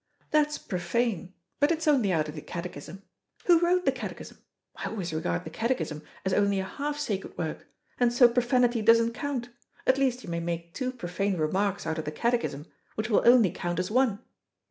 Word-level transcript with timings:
That's 0.31 0.57
profane, 0.57 1.31
but 1.59 1.71
it's 1.71 1.87
only 1.87 2.11
out 2.11 2.27
of 2.27 2.33
the 2.33 2.41
Catechism. 2.41 3.03
Who 3.45 3.59
wrote 3.59 3.85
the 3.85 3.91
Catechism? 3.91 4.39
I 4.75 4.85
always 4.85 5.13
regard 5.13 5.43
the 5.43 5.51
Catechism 5.51 6.01
as 6.25 6.33
only 6.33 6.59
a 6.59 6.63
half 6.63 6.97
sacred 6.97 7.37
work, 7.37 7.67
and 7.99 8.11
so 8.11 8.27
profanity 8.27 8.81
doesn't 8.81 9.13
count, 9.13 9.49
at 9.85 9.99
least 9.99 10.23
you 10.23 10.29
may 10.31 10.39
make 10.39 10.73
two 10.73 10.91
profane 10.91 11.37
remarks 11.37 11.85
out 11.85 11.99
of 11.99 12.05
the 12.05 12.11
Catechism, 12.11 12.65
which 12.95 13.11
will 13.11 13.21
only 13.27 13.51
count 13.51 13.77
as 13.77 13.91
one. 13.91 14.17